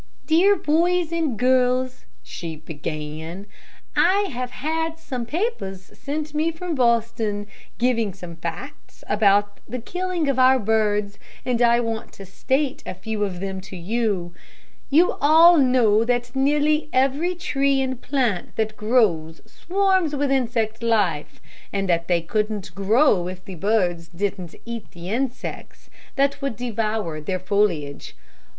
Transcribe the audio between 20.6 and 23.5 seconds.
life, and that they couldn't grow if